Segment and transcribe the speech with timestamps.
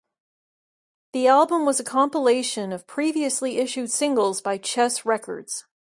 [1.13, 5.67] The album was a compilation of previously issued singles by Chess Records.